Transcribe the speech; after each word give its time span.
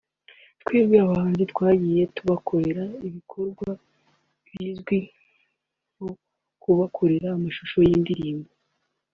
Twebwe 0.61 0.97
abahanzi 1.05 1.43
twagiye 1.51 2.01
tubakorera 2.15 2.83
ibikorwa 3.07 3.67
bizwi 4.53 4.97
nko 5.97 6.09
kubakorera 6.61 7.27
amashusho 7.37 7.79
y’indirimbo 7.87 8.51